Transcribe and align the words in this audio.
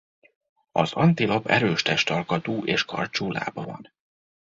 Az 0.71 0.93
antilop 0.93 1.47
erős 1.47 1.81
testalkatú 1.81 2.65
és 2.65 2.83
karcsú 2.83 3.31
lába 3.31 3.63
van. 3.63 3.91